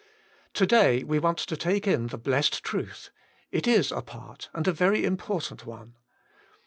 To 0.55 0.65
day 0.65 1.03
we 1.03 1.19
want 1.19 1.37
to 1.37 1.55
take 1.55 1.85
in 1.85 2.07
the 2.07 2.17
blessed 2.17 2.63
truth: 2.63 3.11
It 3.51 3.67
is 3.67 3.91
a 3.91 4.01
part, 4.01 4.49
and 4.51 4.67
a 4.67 4.73
very 4.73 5.05
im 5.05 5.15
portant 5.15 5.67
one. 5.67 5.93